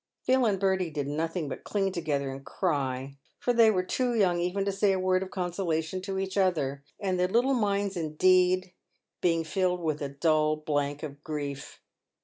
[0.23, 4.39] Phil and Bertie did nothing but cling together and cry, for they were too young
[4.39, 8.73] even to say a word of consolation to each other; their little minds indeed
[9.21, 11.79] being filled with a dull blank of grief.